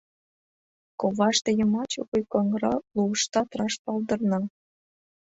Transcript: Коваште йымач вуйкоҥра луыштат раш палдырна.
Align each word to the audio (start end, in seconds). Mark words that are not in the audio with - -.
Коваште 0.99 1.49
йымач 1.59 1.91
вуйкоҥра 2.09 2.73
луыштат 2.95 3.49
раш 3.57 3.73
палдырна. 3.83 4.39